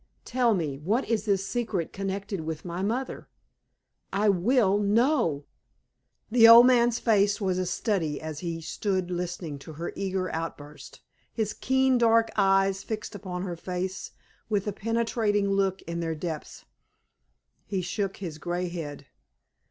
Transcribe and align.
Tell 0.25 0.55
me, 0.55 0.79
what 0.79 1.07
is 1.07 1.25
this 1.25 1.45
secret 1.45 1.93
connected 1.93 2.41
with 2.41 2.65
my 2.65 2.81
mother? 2.81 3.27
I 4.11 4.29
will 4.29 4.79
know!" 4.79 5.45
The 6.31 6.47
old 6.47 6.65
man's 6.65 6.97
face 6.97 7.39
was 7.39 7.59
a 7.59 7.67
study 7.67 8.19
as 8.19 8.39
he 8.39 8.61
stood 8.61 9.11
listening 9.11 9.59
to 9.59 9.73
her 9.73 9.93
eager 9.95 10.33
outburst, 10.33 11.01
his 11.31 11.53
keen, 11.53 11.99
dark 11.99 12.31
eyes 12.35 12.81
fixed 12.81 13.13
upon 13.13 13.43
her 13.43 13.55
face 13.55 14.09
with 14.49 14.65
a 14.65 14.73
penetrating 14.73 15.51
look 15.51 15.83
in 15.83 15.99
their 15.99 16.15
depths. 16.15 16.65
He 17.67 17.83
shook 17.83 18.17
his 18.17 18.39
gray 18.39 18.69
head. 18.69 19.05